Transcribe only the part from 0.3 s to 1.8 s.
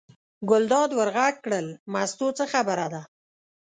ګلداد ور غږ کړل: